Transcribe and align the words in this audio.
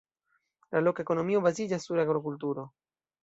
La 0.75 0.81
loka 0.85 1.03
ekonomio 1.05 1.43
baziĝas 1.47 1.85
sur 1.89 2.03
agrokulturo. 2.05 2.65